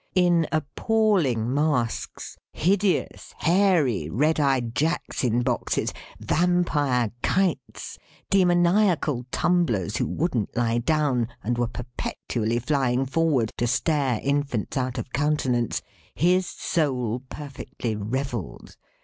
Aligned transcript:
In 0.15 0.47
appalling 0.51 1.53
masks; 1.53 2.35
hideous, 2.53 3.35
hairy, 3.37 4.09
red 4.09 4.39
eyed 4.39 4.73
Jacks 4.73 5.23
in 5.23 5.43
Boxes; 5.43 5.93
Vampire 6.19 7.11
Kites; 7.21 7.99
demoniacal 8.31 9.27
Tumblers 9.29 9.97
who 9.97 10.07
wouldn't 10.07 10.57
lie 10.57 10.79
down, 10.79 11.27
and 11.43 11.59
were 11.59 11.67
perpetually 11.67 12.57
flying 12.57 13.05
forward, 13.05 13.51
to 13.59 13.67
stare 13.67 14.19
infants 14.23 14.75
out 14.75 14.97
of 14.97 15.13
countenance; 15.13 15.83
his 16.15 16.47
soul 16.47 17.21
perfectly 17.29 17.95
revelled. 17.95 18.77